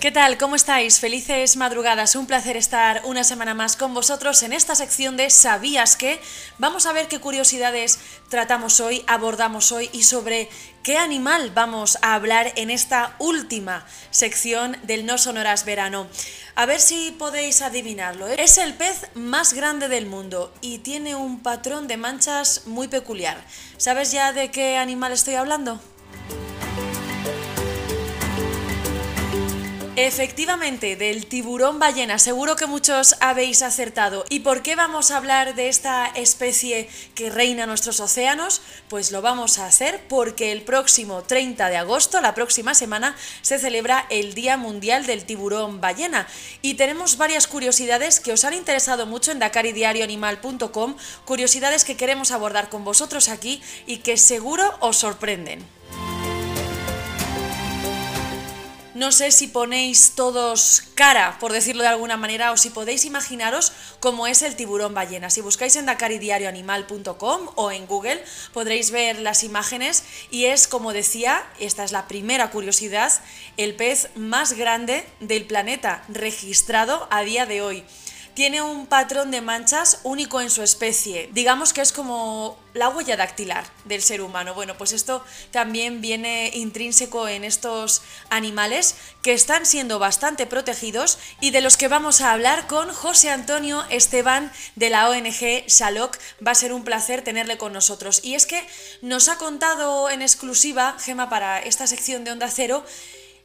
¿Qué 0.00 0.10
tal? 0.10 0.38
¿Cómo 0.38 0.56
estáis? 0.56 0.98
Felices 0.98 1.58
madrugadas. 1.58 2.16
Un 2.16 2.24
placer 2.24 2.56
estar 2.56 3.02
una 3.04 3.22
semana 3.22 3.52
más 3.52 3.76
con 3.76 3.92
vosotros 3.92 4.42
en 4.42 4.54
esta 4.54 4.74
sección 4.74 5.18
de 5.18 5.28
¿Sabías 5.28 5.94
qué? 5.94 6.18
Vamos 6.56 6.86
a 6.86 6.94
ver 6.94 7.06
qué 7.06 7.20
curiosidades 7.20 7.98
tratamos 8.30 8.80
hoy, 8.80 9.04
abordamos 9.06 9.72
hoy 9.72 9.90
y 9.92 10.04
sobre 10.04 10.48
qué 10.82 10.96
animal 10.96 11.50
vamos 11.50 11.98
a 12.00 12.14
hablar 12.14 12.50
en 12.56 12.70
esta 12.70 13.14
última 13.18 13.84
sección 14.10 14.78
del 14.84 15.04
No 15.04 15.18
Sonoras 15.18 15.66
Verano. 15.66 16.06
A 16.54 16.64
ver 16.64 16.80
si 16.80 17.14
podéis 17.18 17.60
adivinarlo. 17.60 18.26
¿eh? 18.26 18.36
Es 18.38 18.56
el 18.56 18.72
pez 18.72 19.02
más 19.12 19.52
grande 19.52 19.88
del 19.88 20.06
mundo 20.06 20.50
y 20.62 20.78
tiene 20.78 21.14
un 21.14 21.42
patrón 21.42 21.88
de 21.88 21.98
manchas 21.98 22.62
muy 22.64 22.88
peculiar. 22.88 23.36
¿Sabes 23.76 24.12
ya 24.12 24.32
de 24.32 24.50
qué 24.50 24.78
animal 24.78 25.12
estoy 25.12 25.34
hablando? 25.34 25.78
Efectivamente, 29.96 30.94
del 30.94 31.26
tiburón 31.26 31.80
ballena, 31.80 32.20
seguro 32.20 32.54
que 32.54 32.66
muchos 32.66 33.16
habéis 33.20 33.60
acertado. 33.60 34.24
¿Y 34.30 34.40
por 34.40 34.62
qué 34.62 34.76
vamos 34.76 35.10
a 35.10 35.16
hablar 35.16 35.56
de 35.56 35.68
esta 35.68 36.06
especie 36.06 36.88
que 37.16 37.28
reina 37.28 37.66
nuestros 37.66 37.98
océanos? 37.98 38.62
Pues 38.88 39.10
lo 39.10 39.20
vamos 39.20 39.58
a 39.58 39.66
hacer 39.66 40.00
porque 40.08 40.52
el 40.52 40.62
próximo 40.62 41.22
30 41.22 41.68
de 41.68 41.76
agosto, 41.76 42.20
la 42.20 42.34
próxima 42.34 42.74
semana, 42.74 43.16
se 43.42 43.58
celebra 43.58 44.06
el 44.10 44.34
Día 44.34 44.56
Mundial 44.56 45.06
del 45.06 45.24
Tiburón 45.24 45.80
Ballena. 45.80 46.28
Y 46.62 46.74
tenemos 46.74 47.16
varias 47.16 47.48
curiosidades 47.48 48.20
que 48.20 48.32
os 48.32 48.44
han 48.44 48.54
interesado 48.54 49.06
mucho 49.06 49.32
en 49.32 49.40
dakaridiarioanimal.com, 49.40 50.96
curiosidades 51.24 51.84
que 51.84 51.96
queremos 51.96 52.30
abordar 52.30 52.68
con 52.68 52.84
vosotros 52.84 53.28
aquí 53.28 53.60
y 53.88 53.98
que 53.98 54.16
seguro 54.16 54.72
os 54.78 54.98
sorprenden. 54.98 55.66
No 59.00 59.12
sé 59.12 59.32
si 59.32 59.46
ponéis 59.46 60.12
todos 60.14 60.82
cara, 60.94 61.38
por 61.40 61.54
decirlo 61.54 61.82
de 61.82 61.88
alguna 61.88 62.18
manera, 62.18 62.52
o 62.52 62.58
si 62.58 62.68
podéis 62.68 63.06
imaginaros 63.06 63.72
cómo 63.98 64.26
es 64.26 64.42
el 64.42 64.56
tiburón 64.56 64.92
ballena. 64.92 65.30
Si 65.30 65.40
buscáis 65.40 65.74
en 65.76 65.86
dakaridiarioanimal.com 65.86 67.48
o 67.54 67.70
en 67.72 67.86
Google 67.86 68.22
podréis 68.52 68.90
ver 68.90 69.18
las 69.20 69.42
imágenes 69.42 70.04
y 70.30 70.44
es, 70.44 70.68
como 70.68 70.92
decía, 70.92 71.42
esta 71.58 71.82
es 71.82 71.92
la 71.92 72.08
primera 72.08 72.50
curiosidad, 72.50 73.10
el 73.56 73.74
pez 73.74 74.10
más 74.16 74.52
grande 74.52 75.06
del 75.20 75.46
planeta 75.46 76.04
registrado 76.08 77.08
a 77.10 77.22
día 77.22 77.46
de 77.46 77.62
hoy 77.62 77.84
tiene 78.40 78.62
un 78.62 78.86
patrón 78.86 79.30
de 79.30 79.42
manchas 79.42 80.00
único 80.02 80.40
en 80.40 80.48
su 80.48 80.62
especie. 80.62 81.28
Digamos 81.34 81.74
que 81.74 81.82
es 81.82 81.92
como 81.92 82.58
la 82.72 82.88
huella 82.88 83.18
dactilar 83.18 83.66
del 83.84 84.00
ser 84.00 84.22
humano. 84.22 84.54
Bueno, 84.54 84.78
pues 84.78 84.92
esto 84.92 85.22
también 85.50 86.00
viene 86.00 86.50
intrínseco 86.54 87.28
en 87.28 87.44
estos 87.44 88.00
animales 88.30 88.94
que 89.20 89.34
están 89.34 89.66
siendo 89.66 89.98
bastante 89.98 90.46
protegidos 90.46 91.18
y 91.42 91.50
de 91.50 91.60
los 91.60 91.76
que 91.76 91.88
vamos 91.88 92.22
a 92.22 92.32
hablar 92.32 92.66
con 92.66 92.90
José 92.90 93.28
Antonio 93.28 93.84
Esteban 93.90 94.50
de 94.74 94.88
la 94.88 95.10
ONG 95.10 95.66
Shalok. 95.66 96.16
Va 96.46 96.52
a 96.52 96.54
ser 96.54 96.72
un 96.72 96.82
placer 96.82 97.22
tenerle 97.22 97.58
con 97.58 97.74
nosotros. 97.74 98.20
Y 98.24 98.36
es 98.36 98.46
que 98.46 98.66
nos 99.02 99.28
ha 99.28 99.36
contado 99.36 100.08
en 100.08 100.22
exclusiva, 100.22 100.96
Gema, 100.98 101.28
para 101.28 101.58
esta 101.58 101.86
sección 101.86 102.24
de 102.24 102.32
Onda 102.32 102.48
Cero, 102.48 102.86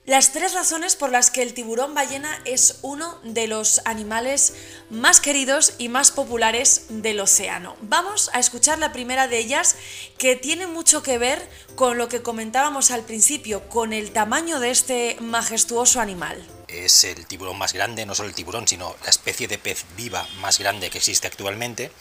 las 0.05 0.31
tres 0.31 0.53
razones 0.53 0.95
por 0.95 1.09
las 1.09 1.31
que 1.31 1.41
el 1.41 1.53
tiburón 1.53 1.95
ballena 1.95 2.39
es 2.45 2.79
uno 2.83 3.19
de 3.23 3.47
los 3.47 3.81
animales 3.85 4.53
más 4.89 5.19
queridos 5.19 5.73
y 5.79 5.89
más 5.89 6.11
populares 6.11 6.85
del 6.89 7.19
océano. 7.19 7.75
Vamos 7.81 8.29
a 8.33 8.39
escuchar 8.39 8.77
la 8.77 8.93
primera 8.93 9.27
de 9.27 9.39
ellas 9.39 9.75
que 10.17 10.35
tiene 10.35 10.67
mucho 10.67 11.01
que 11.01 11.17
ver 11.17 11.49
con 11.75 11.97
lo 11.97 12.07
que 12.07 12.21
comentábamos 12.21 12.91
al 12.91 13.03
principio, 13.03 13.67
con 13.67 13.93
el 13.93 14.11
tamaño 14.11 14.59
de 14.59 14.69
este 14.69 15.17
majestuoso 15.21 15.99
animal. 15.99 16.45
Es 16.67 17.03
el 17.03 17.25
tiburón 17.25 17.57
más 17.57 17.73
grande, 17.73 18.05
no 18.05 18.13
solo 18.13 18.29
el 18.29 18.35
tiburón, 18.35 18.67
sino 18.67 18.95
la 19.03 19.09
especie 19.09 19.47
de 19.47 19.57
pez 19.57 19.85
viva 19.97 20.27
más 20.39 20.59
grande 20.59 20.89
que 20.89 20.99
existe 20.99 21.27
actualmente 21.27 21.91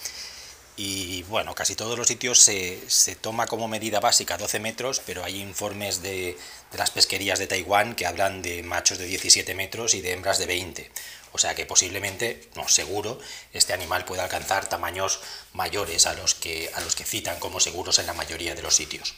y 0.76 1.22
bueno, 1.24 1.54
casi 1.54 1.76
todos 1.76 1.96
los 1.96 2.08
sitios 2.08 2.40
se, 2.40 3.16
toma 3.20 3.46
como 3.46 3.68
medida 3.68 4.00
básica 4.00 4.36
12 4.36 4.58
metros, 4.58 5.00
pero 5.06 5.22
hay 5.22 5.40
informes 5.40 6.02
de, 6.02 6.36
de, 6.72 6.78
las 6.78 6.90
pesquerías 6.90 7.38
de 7.38 7.46
Taiwán 7.46 7.94
que 7.94 8.06
hablan 8.06 8.42
de 8.42 8.62
machos 8.62 8.98
de 8.98 9.06
17 9.06 9.54
metros 9.54 9.94
y 9.94 10.00
de 10.00 10.12
hembras 10.12 10.38
de 10.38 10.46
20. 10.46 10.90
O 11.32 11.38
sea 11.38 11.54
que 11.54 11.66
posiblemente, 11.66 12.48
no 12.56 12.68
seguro, 12.68 13.18
este 13.52 13.72
animal 13.72 14.04
pueda 14.04 14.24
alcanzar 14.24 14.68
tamaños 14.68 15.20
mayores 15.52 16.06
a 16.06 16.14
los 16.14 16.34
que, 16.34 16.70
a 16.74 16.80
los 16.80 16.94
que 16.96 17.04
citan 17.04 17.38
como 17.38 17.60
seguros 17.60 17.98
en 17.98 18.06
la 18.06 18.12
mayoría 18.12 18.54
de 18.54 18.62
los 18.62 18.74
sitios 18.74 19.14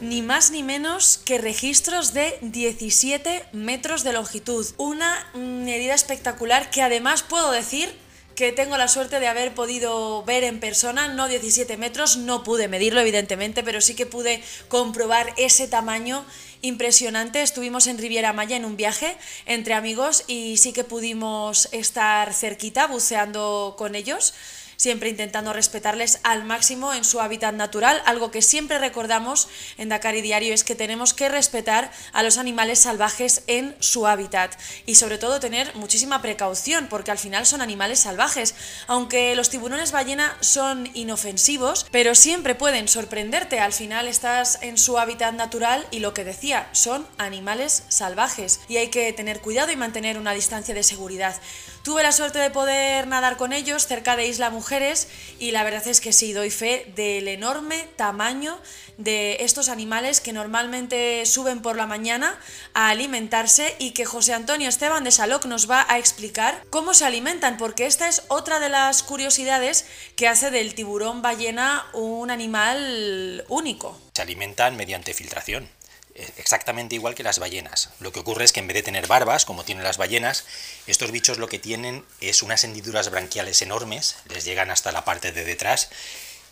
ni 0.00 0.22
más 0.22 0.50
ni 0.50 0.62
menos 0.62 1.18
que 1.24 1.38
registros 1.38 2.12
de 2.12 2.38
17 2.42 3.46
metros 3.52 4.04
de 4.04 4.12
longitud. 4.12 4.64
Una 4.76 5.26
medida 5.34 5.94
espectacular 5.94 6.70
que 6.70 6.82
además 6.82 7.22
puedo 7.22 7.50
decir 7.50 8.03
que 8.34 8.52
tengo 8.52 8.76
la 8.76 8.88
suerte 8.88 9.20
de 9.20 9.28
haber 9.28 9.54
podido 9.54 10.24
ver 10.24 10.44
en 10.44 10.60
persona, 10.60 11.08
no 11.08 11.28
17 11.28 11.76
metros, 11.76 12.16
no 12.16 12.42
pude 12.42 12.68
medirlo 12.68 13.00
evidentemente, 13.00 13.62
pero 13.62 13.80
sí 13.80 13.94
que 13.94 14.06
pude 14.06 14.42
comprobar 14.68 15.32
ese 15.36 15.68
tamaño 15.68 16.24
impresionante. 16.62 17.42
Estuvimos 17.42 17.86
en 17.86 17.98
Riviera 17.98 18.32
Maya 18.32 18.56
en 18.56 18.64
un 18.64 18.76
viaje 18.76 19.16
entre 19.46 19.74
amigos 19.74 20.24
y 20.26 20.56
sí 20.56 20.72
que 20.72 20.84
pudimos 20.84 21.68
estar 21.72 22.32
cerquita 22.32 22.86
buceando 22.86 23.74
con 23.78 23.94
ellos 23.94 24.34
siempre 24.76 25.08
intentando 25.08 25.52
respetarles 25.52 26.20
al 26.22 26.44
máximo 26.44 26.94
en 26.94 27.04
su 27.04 27.20
hábitat 27.20 27.54
natural. 27.54 28.02
Algo 28.06 28.30
que 28.30 28.42
siempre 28.42 28.78
recordamos 28.78 29.48
en 29.78 29.88
Dakar 29.88 30.14
y 30.14 30.22
Diario 30.22 30.54
es 30.54 30.64
que 30.64 30.74
tenemos 30.74 31.14
que 31.14 31.28
respetar 31.28 31.90
a 32.12 32.22
los 32.22 32.38
animales 32.38 32.78
salvajes 32.80 33.42
en 33.46 33.74
su 33.80 34.06
hábitat 34.06 34.58
y 34.86 34.96
sobre 34.96 35.18
todo 35.18 35.40
tener 35.40 35.74
muchísima 35.76 36.22
precaución 36.22 36.88
porque 36.88 37.10
al 37.10 37.18
final 37.18 37.46
son 37.46 37.60
animales 37.60 38.00
salvajes. 38.00 38.54
Aunque 38.86 39.34
los 39.34 39.50
tiburones 39.50 39.92
ballena 39.92 40.36
son 40.40 40.90
inofensivos, 40.94 41.86
pero 41.90 42.14
siempre 42.14 42.54
pueden 42.54 42.88
sorprenderte. 42.88 43.60
Al 43.60 43.72
final 43.72 44.08
estás 44.08 44.58
en 44.62 44.78
su 44.78 44.98
hábitat 44.98 45.34
natural 45.34 45.86
y 45.90 46.00
lo 46.00 46.14
que 46.14 46.24
decía, 46.24 46.68
son 46.72 47.06
animales 47.18 47.84
salvajes 47.88 48.60
y 48.68 48.76
hay 48.78 48.88
que 48.88 49.12
tener 49.12 49.40
cuidado 49.40 49.72
y 49.72 49.76
mantener 49.76 50.18
una 50.18 50.32
distancia 50.32 50.74
de 50.74 50.82
seguridad. 50.82 51.34
Tuve 51.84 52.02
la 52.02 52.12
suerte 52.12 52.38
de 52.38 52.48
poder 52.48 53.06
nadar 53.08 53.36
con 53.36 53.52
ellos 53.52 53.86
cerca 53.86 54.16
de 54.16 54.26
Isla 54.26 54.48
Mujeres 54.48 55.06
y 55.38 55.50
la 55.50 55.64
verdad 55.64 55.86
es 55.86 56.00
que 56.00 56.14
sí, 56.14 56.32
doy 56.32 56.48
fe 56.48 56.90
del 56.96 57.28
enorme 57.28 57.86
tamaño 57.96 58.58
de 58.96 59.36
estos 59.40 59.68
animales 59.68 60.22
que 60.22 60.32
normalmente 60.32 61.26
suben 61.26 61.60
por 61.60 61.76
la 61.76 61.86
mañana 61.86 62.40
a 62.72 62.88
alimentarse 62.88 63.76
y 63.78 63.90
que 63.90 64.06
José 64.06 64.32
Antonio 64.32 64.66
Esteban 64.66 65.04
de 65.04 65.10
Saloc 65.10 65.44
nos 65.44 65.70
va 65.70 65.84
a 65.86 65.98
explicar 65.98 66.64
cómo 66.70 66.94
se 66.94 67.04
alimentan, 67.04 67.58
porque 67.58 67.84
esta 67.84 68.08
es 68.08 68.22
otra 68.28 68.60
de 68.60 68.70
las 68.70 69.02
curiosidades 69.02 69.84
que 70.16 70.26
hace 70.26 70.50
del 70.50 70.74
tiburón 70.74 71.20
ballena 71.20 71.84
un 71.92 72.30
animal 72.30 73.44
único. 73.48 74.00
Se 74.14 74.22
alimentan 74.22 74.74
mediante 74.76 75.12
filtración 75.12 75.68
exactamente 76.14 76.94
igual 76.94 77.14
que 77.14 77.22
las 77.22 77.38
ballenas. 77.38 77.90
Lo 78.00 78.12
que 78.12 78.20
ocurre 78.20 78.44
es 78.44 78.52
que 78.52 78.60
en 78.60 78.68
vez 78.68 78.74
de 78.74 78.82
tener 78.82 79.06
barbas, 79.06 79.44
como 79.44 79.64
tienen 79.64 79.84
las 79.84 79.98
ballenas, 79.98 80.44
estos 80.86 81.10
bichos 81.10 81.38
lo 81.38 81.48
que 81.48 81.58
tienen 81.58 82.04
es 82.20 82.42
unas 82.42 82.64
hendiduras 82.64 83.10
branquiales 83.10 83.62
enormes, 83.62 84.16
les 84.28 84.44
llegan 84.44 84.70
hasta 84.70 84.92
la 84.92 85.04
parte 85.04 85.32
de 85.32 85.44
detrás, 85.44 85.90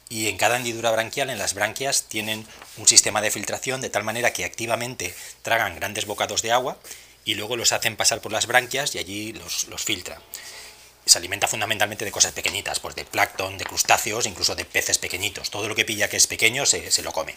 y 0.08 0.28
en 0.28 0.36
cada 0.36 0.56
hendidura 0.56 0.90
branquial, 0.90 1.30
en 1.30 1.38
las 1.38 1.54
branquias, 1.54 2.02
tienen 2.02 2.46
un 2.76 2.86
sistema 2.86 3.22
de 3.22 3.30
filtración 3.30 3.80
de 3.80 3.88
tal 3.88 4.04
manera 4.04 4.32
que 4.32 4.44
activamente 4.44 5.14
tragan 5.40 5.76
grandes 5.76 6.04
bocados 6.04 6.42
de 6.42 6.52
agua 6.52 6.76
y 7.24 7.34
luego 7.34 7.56
los 7.56 7.72
hacen 7.72 7.96
pasar 7.96 8.20
por 8.20 8.30
las 8.30 8.46
branquias 8.46 8.94
y 8.94 8.98
allí 8.98 9.32
los, 9.32 9.84
filtra. 9.84 10.20
Se 11.06 11.16
alimenta 11.16 11.48
fundamentalmente 11.48 12.04
de 12.04 12.12
cosas 12.12 12.32
pequeñitas, 12.32 12.78
pues 12.78 12.94
de 12.94 13.06
plancton, 13.06 13.56
de 13.56 13.64
crustáceos, 13.64 14.26
incluso 14.26 14.54
de 14.54 14.66
peces 14.66 14.98
pequeñitos. 14.98 15.50
Todo 15.50 15.66
lo 15.66 15.74
que 15.74 15.84
pilla 15.84 16.10
que 16.10 16.18
es 16.18 16.26
pequeño 16.26 16.66
se 16.66 17.02
lo 17.02 17.12
come. 17.12 17.34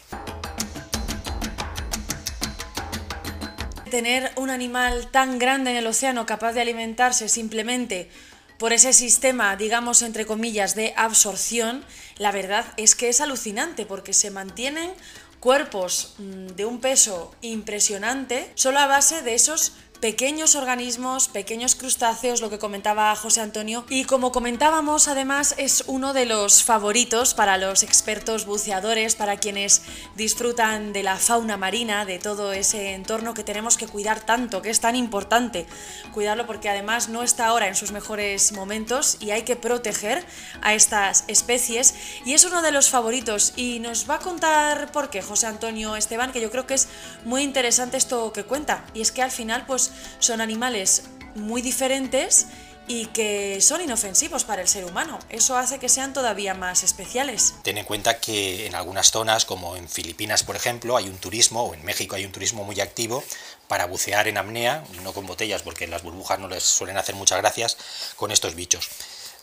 Tener 3.90 4.32
un 4.36 4.50
animal 4.50 5.08
tan 5.12 5.40
grande 5.40 5.72
en 5.72 5.78
el 5.78 5.88
océano 5.88 6.26
capaz 6.26 6.54
de 6.54 6.62
alimentarse 6.62 7.30
simplemente 7.30 8.10
por 8.58 8.74
ese 8.74 8.94
sistema, 8.94 9.56
digamos, 9.56 10.02
entre 10.02 10.26
comillas, 10.26 10.76
de 10.76 10.94
absorción, 10.96 11.84
la 12.18 12.32
verdad 12.32 12.66
es 12.78 12.96
que 12.96 13.10
es 13.10 13.20
alucinante 13.22 13.86
porque 13.86 14.14
se 14.14 14.32
mantienen 14.32 14.92
cuerpos 15.40 16.16
mm, 16.18 16.48
de 16.56 16.66
un 16.66 16.80
peso 16.80 17.36
impresionante 17.42 18.52
solo 18.56 18.80
a 18.80 18.88
base 18.88 19.22
de 19.22 19.36
esos 19.36 19.74
pequeños 20.00 20.56
organismos, 20.56 21.28
pequeños 21.28 21.76
crustáceos, 21.76 22.42
lo 22.42 22.50
que 22.50 22.60
comentaba 22.60 23.16
José 23.16 23.42
Antonio. 23.42 23.86
Y 23.90 24.06
como 24.06 24.32
comentábamos, 24.32 25.08
además 25.08 25.56
es 25.58 25.84
uno 25.88 26.14
de 26.14 26.26
los 26.26 26.64
favoritos 26.64 27.34
para 27.34 27.58
los 27.58 27.84
expertos 27.84 28.46
buceadores, 28.46 29.16
para 29.16 29.38
quienes 29.38 29.82
disfrutan 30.16 30.94
de 30.94 31.04
la 31.04 31.18
fauna 31.18 31.58
marina, 31.58 32.06
de 32.06 32.20
todo 32.20 32.54
ese 32.54 32.94
entorno 32.94 33.34
que 33.34 33.44
tenemos 33.44 33.78
que 33.78 33.88
cuidar 33.88 34.20
tanto, 34.26 34.62
que 34.62 34.70
es 34.70 34.80
tan 34.80 34.96
importante 34.96 35.66
cuidarlo 36.14 36.46
porque 36.46 36.70
además 36.70 37.10
no 37.10 37.24
está 37.24 37.48
ahora 37.48 37.68
en 37.68 37.76
sus 37.76 37.92
mejores 37.92 38.52
momentos 38.52 39.18
y 39.20 39.32
hay 39.32 39.44
que 39.44 39.56
proteger 39.56 40.26
a 40.62 40.74
estas 40.74 41.26
especies. 41.28 41.96
Y 42.26 42.34
es 42.34 42.46
uno 42.46 42.62
de 42.62 42.72
los 42.72 42.90
favoritos 42.90 43.54
y 43.56 43.80
nos 43.80 44.10
va 44.10 44.16
a 44.16 44.20
contar 44.20 44.92
por 44.92 45.10
qué 45.10 45.22
José 45.22 45.48
Antonio 45.48 45.96
Esteban, 45.96 46.32
que 46.32 46.42
yo 46.42 46.52
creo 46.52 46.66
que 46.68 46.76
es 46.76 46.88
muy 47.24 47.44
interesante 47.44 47.98
esto 47.98 48.32
que 48.34 48.44
cuenta. 48.44 48.86
Y 48.94 49.02
es 49.02 49.12
que 49.12 49.22
al 49.22 49.32
final 49.32 49.66
pues 49.66 49.85
son 50.20 50.42
animales 50.42 51.04
muy 51.36 51.62
diferentes 51.62 52.48
y 52.88 53.08
que 53.08 53.62
son 53.62 53.82
inofensivos 53.82 54.44
para 54.44 54.62
el 54.62 54.68
ser 54.68 54.86
humano. 54.86 55.18
Eso 55.30 55.58
hace 55.58 55.80
que 55.80 55.90
sean 55.90 56.14
todavía 56.14 56.54
más 56.54 56.84
especiales. 56.84 57.56
Ten 57.64 57.78
en 57.78 57.86
cuenta 57.86 58.20
que 58.20 58.68
en 58.68 58.76
algunas 58.76 59.12
zonas, 59.12 59.46
como 59.46 59.76
en 59.76 59.90
Filipinas, 59.90 60.44
por 60.44 60.56
ejemplo, 60.56 60.96
hay 60.96 61.10
un 61.10 61.18
turismo, 61.18 61.64
o 61.64 61.74
en 61.74 61.84
México 61.84 62.16
hay 62.16 62.26
un 62.26 62.32
turismo 62.32 62.64
muy 62.64 62.80
activo 62.80 63.24
para 63.68 63.88
bucear 63.88 64.28
en 64.28 64.38
apnea, 64.38 64.84
no 65.04 65.14
con 65.14 65.26
botellas 65.26 65.64
porque 65.64 65.88
las 65.88 66.04
burbujas 66.04 66.40
no 66.40 66.48
les 66.48 66.64
suelen 66.64 66.98
hacer 66.98 67.16
muchas 67.16 67.40
gracias, 67.40 67.78
con 68.16 68.32
estos 68.32 68.56
bichos. 68.56 68.90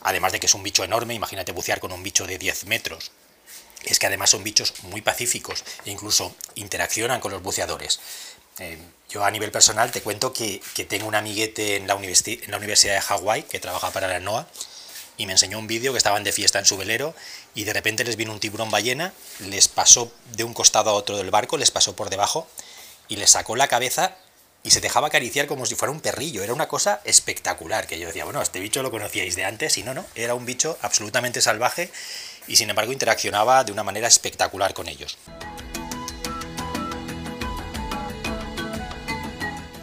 Además 0.02 0.32
de 0.32 0.40
que 0.40 0.46
es 0.46 0.54
un 0.54 0.62
bicho 0.62 0.84
enorme, 0.84 1.14
imagínate 1.14 1.52
bucear 1.52 1.80
con 1.80 1.92
un 1.92 2.02
bicho 2.02 2.26
de 2.26 2.38
10 2.38 2.66
metros. 2.66 3.10
Es 3.84 3.98
que 3.98 4.06
además 4.06 4.30
son 4.30 4.44
bichos 4.44 4.74
muy 4.84 5.00
pacíficos 5.00 5.64
e 5.84 5.90
incluso 5.90 6.34
interaccionan 6.54 7.20
con 7.20 7.32
los 7.32 7.42
buceadores. 7.42 7.98
Eh, 8.58 8.78
yo 9.08 9.24
a 9.24 9.30
nivel 9.30 9.50
personal 9.50 9.90
te 9.90 10.00
cuento 10.00 10.32
que, 10.32 10.60
tengo 10.88 11.06
un 11.06 11.14
amiguete 11.14 11.76
en 11.76 11.86
la, 11.86 11.94
Universidad 11.94 12.94
de 12.94 13.00
Hawái 13.00 13.42
que 13.42 13.60
trabaja 13.60 13.90
para 13.90 14.08
la 14.08 14.20
NOAA 14.20 14.46
y 15.18 15.26
me 15.26 15.32
enseñó 15.32 15.58
un 15.58 15.66
vídeo 15.66 15.92
que 15.92 15.98
estaban 15.98 16.24
de 16.24 16.32
fiesta 16.32 16.58
en 16.58 16.64
su 16.64 16.78
velero 16.78 17.14
y 17.54 17.64
de 17.64 17.74
repente 17.74 18.04
les 18.04 18.16
vino 18.16 18.32
un 18.32 18.40
tiburón 18.40 18.70
ballena, 18.70 19.12
les 19.40 19.68
pasó 19.68 20.10
de 20.34 20.44
un 20.44 20.54
costado 20.54 20.90
a 20.90 20.94
otro 20.94 21.18
del 21.18 21.30
barco, 21.30 21.58
les 21.58 21.70
pasó 21.70 21.94
por 21.94 22.08
debajo 22.08 22.48
y 23.08 23.16
les 23.16 23.30
sacó 23.30 23.54
la 23.54 23.68
cabeza 23.68 24.16
y 24.62 24.70
se 24.70 24.80
dejaba 24.80 25.08
acariciar 25.08 25.46
como 25.46 25.66
si 25.66 25.74
fuera 25.74 25.92
un 25.92 26.00
perrillo. 26.00 26.42
Era 26.42 26.54
una 26.54 26.68
cosa 26.68 27.00
espectacular 27.04 27.86
que 27.86 27.98
yo 27.98 28.06
decía, 28.06 28.24
bueno, 28.24 28.40
este 28.40 28.60
bicho 28.60 28.82
lo 28.82 28.90
conocíais 28.90 29.36
de 29.36 29.44
antes 29.44 29.76
y 29.76 29.82
no, 29.82 29.92
no, 29.92 30.06
era 30.14 30.34
un 30.34 30.46
bicho 30.46 30.78
absolutamente 30.80 31.42
salvaje 31.42 31.90
y 32.46 32.56
sin 32.56 32.70
embargo 32.70 32.92
interaccionaba 32.92 33.64
de 33.64 33.72
una 33.72 33.82
manera 33.82 34.08
espectacular 34.08 34.72
con 34.72 34.88
ellos. 34.88 35.18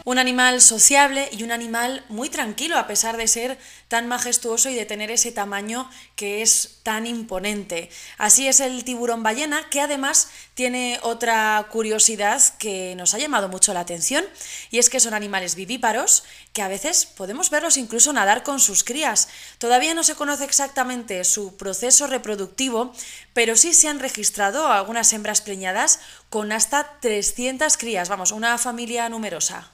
Un 0.10 0.18
animal 0.18 0.60
sociable 0.60 1.30
y 1.32 1.44
un 1.44 1.52
animal 1.52 2.04
muy 2.10 2.30
tranquilo 2.30 2.80
a 2.80 2.88
pesar 2.88 3.16
de 3.16 3.28
ser 3.28 3.60
tan 3.90 4.08
majestuoso 4.08 4.68
y 4.68 4.74
de 4.74 4.88
tener 4.88 5.12
ese 5.12 5.32
tamaño 5.32 5.88
que 6.16 6.42
es 6.42 6.80
tan 6.82 7.06
imponente. 7.06 7.92
Así 8.18 8.48
es 8.48 8.60
el 8.60 8.84
tiburón 8.84 9.22
ballena, 9.22 9.70
que 9.70 9.82
además 9.82 10.30
tiene 10.56 11.00
otra 11.04 11.68
curiosidad 11.70 12.42
que 12.58 12.96
nos 12.96 13.14
ha 13.14 13.20
llamado 13.20 13.50
mucho 13.50 13.72
la 13.72 13.82
atención, 13.82 14.26
y 14.72 14.80
es 14.80 14.90
que 14.90 15.00
son 15.00 15.14
animales 15.14 15.54
vivíparos 15.54 16.24
que 16.54 16.64
a 16.64 16.70
veces 16.70 17.06
podemos 17.06 17.52
verlos 17.52 17.78
incluso 17.78 18.12
nadar 18.12 18.42
con 18.42 18.60
sus 18.60 18.84
crías. 18.84 19.28
Todavía 19.60 19.94
no 19.94 20.04
se 20.04 20.16
conoce 20.16 20.44
exactamente 20.44 21.24
su 21.24 21.56
proceso 21.56 22.08
reproductivo, 22.08 22.96
pero 23.36 23.56
sí 23.56 23.76
se 23.76 23.88
han 23.88 24.00
registrado 24.00 24.72
algunas 24.72 25.14
hembras 25.14 25.42
preñadas 25.42 26.00
con 26.32 26.52
hasta 26.52 27.00
300 27.00 27.78
crías, 27.78 28.10
vamos, 28.10 28.32
una 28.32 28.58
familia 28.58 29.08
numerosa. 29.08 29.70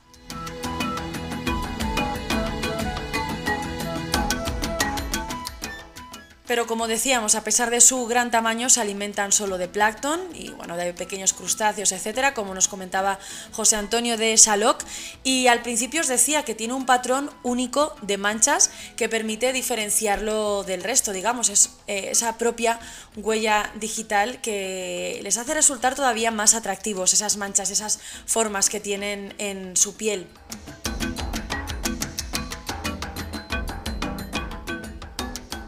Pero 6.48 6.68
como 6.68 6.88
decíamos, 6.88 7.36
a 7.36 7.44
pesar 7.44 7.70
de 7.70 7.82
su 7.82 8.06
gran 8.06 8.32
tamaño, 8.32 8.70
se 8.70 8.82
alimentan 8.82 9.32
solo 9.32 9.58
de 9.58 9.68
plancton 9.68 10.22
y 10.34 10.50
bueno, 10.50 10.78
de 10.78 10.94
pequeños 10.94 11.34
crustáceos, 11.34 11.92
etcétera, 11.92 12.34
como 12.34 12.54
nos 12.54 12.68
comentaba 12.68 13.20
José 13.52 13.76
Antonio 13.76 14.18
de 14.18 14.38
Saloc. 14.38 14.84
Y 15.24 15.48
al 15.48 15.62
principio 15.62 16.02
os 16.02 16.08
decía 16.08 16.44
que 16.44 16.56
tiene 16.56 16.74
un 16.74 16.86
patrón 16.86 17.32
único 17.44 17.96
de 18.02 18.18
manchas 18.18 18.70
que 18.96 19.10
permite 19.10 19.54
diferenciarlo 19.54 20.64
del 20.64 20.84
resto, 20.84 21.12
digamos, 21.12 21.50
es 21.50 21.72
eh, 21.88 22.10
esa 22.12 22.38
propia 22.38 22.80
huella 23.16 23.72
digital 23.76 24.42
que 24.42 25.20
les 25.24 25.38
hace 25.38 25.54
resultar 25.54 25.96
todavía 25.96 26.32
más 26.32 26.54
atractivos 26.54 27.14
esas 27.14 27.38
manchas, 27.38 27.72
esas 27.72 28.00
formas 28.26 28.70
que 28.70 28.80
tienen 28.80 29.34
en 29.38 29.76
su 29.76 29.96
piel. 29.96 30.28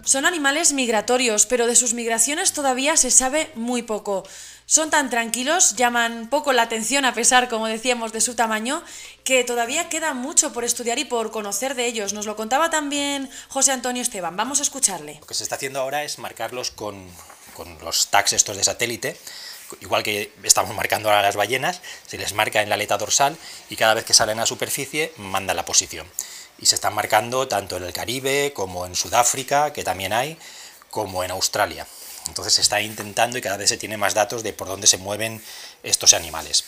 Son 0.07 0.25
animales 0.25 0.71
migratorios, 0.71 1.45
pero 1.45 1.67
de 1.67 1.75
sus 1.75 1.93
migraciones 1.93 2.53
todavía 2.53 2.95
se 2.95 3.11
sabe 3.11 3.51
muy 3.55 3.81
poco. 3.81 4.25
Son 4.65 4.89
tan 4.89 5.09
tranquilos, 5.09 5.75
llaman 5.75 6.29
poco 6.29 6.53
la 6.53 6.61
atención 6.61 7.03
a 7.03 7.13
pesar, 7.13 7.49
como 7.49 7.67
decíamos, 7.67 8.13
de 8.13 8.21
su 8.21 8.33
tamaño, 8.33 8.81
que 9.25 9.43
todavía 9.43 9.89
queda 9.89 10.13
mucho 10.13 10.53
por 10.53 10.63
estudiar 10.63 10.97
y 10.97 11.03
por 11.03 11.31
conocer 11.31 11.75
de 11.75 11.87
ellos. 11.87 12.13
Nos 12.13 12.25
lo 12.25 12.37
contaba 12.37 12.69
también 12.69 13.29
José 13.49 13.73
Antonio 13.73 14.01
Esteban. 14.01 14.37
Vamos 14.37 14.59
a 14.59 14.63
escucharle. 14.63 15.17
Lo 15.19 15.27
que 15.27 15.33
se 15.33 15.43
está 15.43 15.55
haciendo 15.55 15.81
ahora 15.81 16.05
es 16.05 16.19
marcarlos 16.19 16.71
con, 16.71 17.05
con 17.53 17.77
los 17.79 18.07
tags 18.07 18.31
estos 18.31 18.55
de 18.55 18.63
satélite, 18.63 19.17
igual 19.81 20.03
que 20.03 20.31
estamos 20.43 20.73
marcando 20.73 21.09
ahora 21.09 21.21
las 21.21 21.35
ballenas, 21.35 21.81
se 22.05 22.17
les 22.17 22.31
marca 22.31 22.61
en 22.61 22.69
la 22.69 22.75
aleta 22.75 22.97
dorsal 22.97 23.35
y 23.69 23.75
cada 23.75 23.93
vez 23.93 24.05
que 24.05 24.13
salen 24.13 24.39
a 24.39 24.45
superficie 24.45 25.11
manda 25.17 25.53
la 25.53 25.65
posición 25.65 26.07
y 26.59 26.65
se 26.65 26.75
están 26.75 26.93
marcando 26.93 27.47
tanto 27.47 27.77
en 27.77 27.83
el 27.83 27.93
Caribe 27.93 28.53
como 28.53 28.85
en 28.85 28.95
Sudáfrica, 28.95 29.73
que 29.73 29.83
también 29.83 30.13
hay, 30.13 30.37
como 30.89 31.23
en 31.23 31.31
Australia. 31.31 31.87
Entonces 32.27 32.53
se 32.53 32.61
está 32.61 32.81
intentando 32.81 33.37
y 33.37 33.41
cada 33.41 33.57
vez 33.57 33.69
se 33.69 33.77
tiene 33.77 33.97
más 33.97 34.13
datos 34.13 34.43
de 34.43 34.53
por 34.53 34.67
dónde 34.67 34.87
se 34.87 34.97
mueven 34.97 35.43
estos 35.83 36.13
animales. 36.13 36.65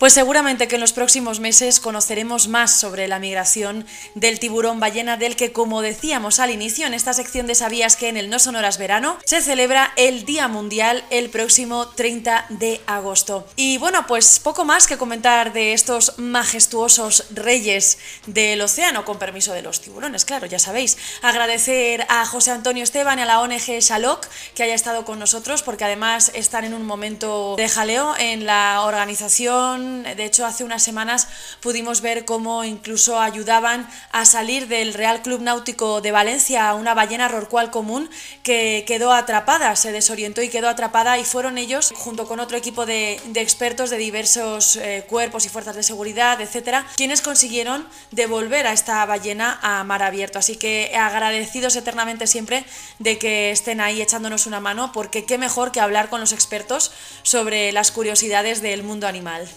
Pues 0.00 0.14
seguramente 0.14 0.66
que 0.66 0.76
en 0.76 0.80
los 0.80 0.94
próximos 0.94 1.40
meses 1.40 1.78
conoceremos 1.78 2.48
más 2.48 2.80
sobre 2.80 3.06
la 3.06 3.18
migración 3.18 3.84
del 4.14 4.40
tiburón 4.40 4.80
ballena 4.80 5.18
del 5.18 5.36
que, 5.36 5.52
como 5.52 5.82
decíamos 5.82 6.40
al 6.40 6.48
inicio 6.48 6.86
en 6.86 6.94
esta 6.94 7.12
sección 7.12 7.46
de 7.46 7.54
Sabías 7.54 7.96
que 7.96 8.08
en 8.08 8.16
el 8.16 8.30
No 8.30 8.38
Sonoras 8.38 8.78
Verano, 8.78 9.18
se 9.26 9.42
celebra 9.42 9.92
el 9.96 10.24
Día 10.24 10.48
Mundial 10.48 11.04
el 11.10 11.28
próximo 11.28 11.86
30 11.88 12.46
de 12.48 12.80
agosto. 12.86 13.46
Y 13.56 13.76
bueno, 13.76 14.06
pues 14.06 14.40
poco 14.40 14.64
más 14.64 14.86
que 14.86 14.96
comentar 14.96 15.52
de 15.52 15.74
estos 15.74 16.18
majestuosos 16.18 17.26
reyes 17.32 17.98
del 18.26 18.62
océano, 18.62 19.04
con 19.04 19.18
permiso 19.18 19.52
de 19.52 19.60
los 19.60 19.82
tiburones, 19.82 20.24
claro, 20.24 20.46
ya 20.46 20.58
sabéis. 20.58 20.96
Agradecer 21.20 22.06
a 22.08 22.24
José 22.24 22.52
Antonio 22.52 22.84
Esteban 22.84 23.18
y 23.18 23.22
a 23.22 23.26
la 23.26 23.40
ONG 23.40 23.80
Shalok 23.80 24.26
que 24.54 24.62
haya 24.62 24.74
estado 24.74 25.04
con 25.04 25.18
nosotros, 25.18 25.62
porque 25.62 25.84
además 25.84 26.30
están 26.32 26.64
en 26.64 26.72
un 26.72 26.86
momento 26.86 27.54
de 27.58 27.68
jaleo 27.68 28.14
en 28.16 28.46
la 28.46 28.80
organización 28.80 29.89
de 30.02 30.24
hecho, 30.24 30.46
hace 30.46 30.64
unas 30.64 30.82
semanas 30.82 31.28
pudimos 31.60 32.00
ver 32.00 32.24
cómo 32.24 32.64
incluso 32.64 33.20
ayudaban 33.20 33.88
a 34.12 34.24
salir 34.24 34.68
del 34.68 34.94
Real 34.94 35.22
Club 35.22 35.40
Náutico 35.40 36.00
de 36.00 36.12
Valencia 36.12 36.68
a 36.68 36.74
una 36.74 36.94
ballena 36.94 37.28
rorcual 37.28 37.70
común 37.70 38.08
que 38.42 38.84
quedó 38.86 39.12
atrapada, 39.12 39.76
se 39.76 39.92
desorientó 39.92 40.42
y 40.42 40.48
quedó 40.48 40.68
atrapada 40.68 41.18
y 41.18 41.24
fueron 41.24 41.58
ellos, 41.58 41.92
junto 41.94 42.26
con 42.26 42.40
otro 42.40 42.56
equipo 42.56 42.86
de, 42.86 43.20
expertos 43.34 43.90
de 43.90 43.98
diversos 43.98 44.76
eh, 44.76 45.04
cuerpos 45.08 45.46
y 45.46 45.48
fuerzas 45.48 45.76
de 45.76 45.82
seguridad, 45.82 46.40
etcétera, 46.40 46.86
quienes 46.96 47.22
consiguieron 47.22 47.86
devolver 48.10 48.66
a 48.66 48.72
esta 48.72 49.04
ballena 49.06 49.58
a 49.62 49.84
mar 49.84 50.02
abierto. 50.02 50.38
Así 50.38 50.56
que 50.56 50.92
agradecidos 50.96 51.76
eternamente 51.76 52.26
siempre 52.26 52.64
de 52.98 53.18
que 53.18 53.50
estén 53.50 53.80
ahí 53.80 54.00
echándonos 54.02 54.46
una 54.46 54.60
mano, 54.60 54.92
porque 54.92 55.24
qué 55.24 55.38
mejor 55.38 55.72
que 55.72 55.80
hablar 55.80 56.08
con 56.08 56.20
los 56.20 56.32
expertos 56.32 56.92
sobre 57.22 57.72
las 57.72 57.90
curiosidades 57.90 58.62
del 58.62 58.82
mundo 58.82 59.06
animal. 59.06 59.48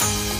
あ! 0.00 0.37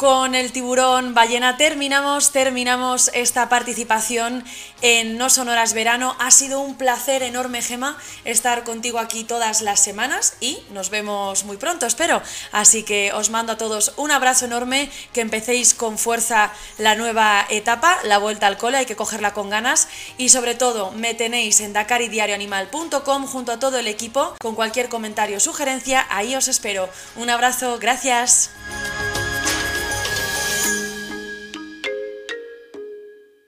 Con 0.00 0.34
el 0.34 0.50
tiburón 0.50 1.12
ballena 1.12 1.58
terminamos, 1.58 2.32
terminamos 2.32 3.10
esta 3.12 3.50
participación 3.50 4.42
en 4.80 5.18
No 5.18 5.28
Sonoras 5.28 5.74
Verano. 5.74 6.16
Ha 6.18 6.30
sido 6.30 6.60
un 6.60 6.78
placer 6.78 7.22
enorme, 7.22 7.60
Gema, 7.60 7.98
estar 8.24 8.64
contigo 8.64 8.98
aquí 8.98 9.24
todas 9.24 9.60
las 9.60 9.80
semanas 9.80 10.36
y 10.40 10.58
nos 10.70 10.88
vemos 10.88 11.44
muy 11.44 11.58
pronto, 11.58 11.84
espero. 11.84 12.22
Así 12.50 12.82
que 12.82 13.12
os 13.12 13.28
mando 13.28 13.52
a 13.52 13.58
todos 13.58 13.92
un 13.98 14.10
abrazo 14.10 14.46
enorme, 14.46 14.90
que 15.12 15.20
empecéis 15.20 15.74
con 15.74 15.98
fuerza 15.98 16.50
la 16.78 16.94
nueva 16.94 17.44
etapa, 17.50 17.98
la 18.04 18.16
vuelta 18.16 18.46
al 18.46 18.56
cole, 18.56 18.78
hay 18.78 18.86
que 18.86 18.96
cogerla 18.96 19.34
con 19.34 19.50
ganas 19.50 19.86
y 20.16 20.30
sobre 20.30 20.54
todo 20.54 20.92
me 20.92 21.12
tenéis 21.12 21.60
en 21.60 21.74
dakaridiarioanimal.com 21.74 23.26
junto 23.26 23.52
a 23.52 23.58
todo 23.58 23.78
el 23.78 23.86
equipo 23.86 24.34
con 24.40 24.54
cualquier 24.54 24.88
comentario 24.88 25.36
o 25.36 25.40
sugerencia, 25.40 26.06
ahí 26.08 26.34
os 26.34 26.48
espero. 26.48 26.88
Un 27.16 27.28
abrazo, 27.28 27.78
gracias. 27.78 28.48